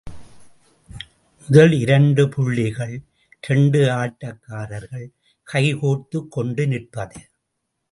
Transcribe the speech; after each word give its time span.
முதல் 1.41 1.71
இரண்டு 1.71 2.29
புள்ளிகள் 2.29 2.95
இரண்டு 3.39 3.79
ஆட்டக்காரர்கள் 3.79 5.07
கைகோர்த்துக் 5.47 6.31
கொண்டு 6.31 6.67
நிற்பது. 6.67 7.21